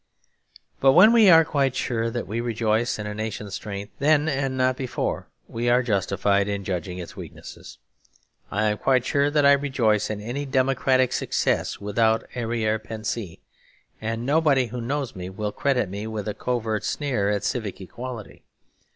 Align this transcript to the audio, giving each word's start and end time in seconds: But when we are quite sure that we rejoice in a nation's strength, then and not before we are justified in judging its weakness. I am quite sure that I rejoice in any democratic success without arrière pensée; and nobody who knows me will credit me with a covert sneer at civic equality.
But 0.79 0.93
when 0.93 1.13
we 1.13 1.29
are 1.29 1.45
quite 1.45 1.75
sure 1.75 2.09
that 2.09 2.25
we 2.25 2.41
rejoice 2.41 2.97
in 2.97 3.05
a 3.05 3.13
nation's 3.13 3.53
strength, 3.53 3.93
then 3.99 4.27
and 4.27 4.57
not 4.57 4.75
before 4.75 5.27
we 5.47 5.69
are 5.69 5.83
justified 5.83 6.47
in 6.47 6.63
judging 6.63 6.97
its 6.97 7.15
weakness. 7.15 7.77
I 8.49 8.69
am 8.71 8.79
quite 8.79 9.05
sure 9.05 9.29
that 9.29 9.45
I 9.45 9.51
rejoice 9.51 10.09
in 10.09 10.19
any 10.19 10.43
democratic 10.47 11.13
success 11.13 11.79
without 11.79 12.27
arrière 12.31 12.79
pensée; 12.79 13.41
and 14.01 14.25
nobody 14.25 14.65
who 14.65 14.81
knows 14.81 15.15
me 15.15 15.29
will 15.29 15.51
credit 15.51 15.87
me 15.87 16.07
with 16.07 16.27
a 16.27 16.33
covert 16.33 16.83
sneer 16.83 17.29
at 17.29 17.43
civic 17.43 17.79
equality. 17.79 18.41